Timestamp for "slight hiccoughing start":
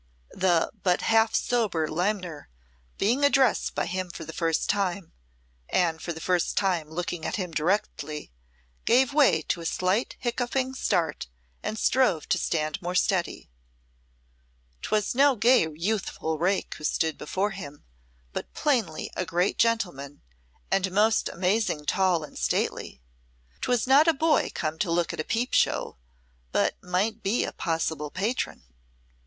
9.67-11.27